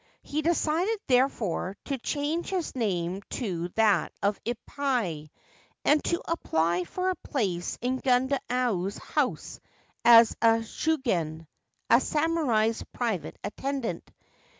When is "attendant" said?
13.43-14.09